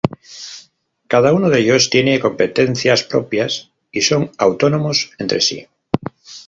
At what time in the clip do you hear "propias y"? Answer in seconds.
3.03-4.01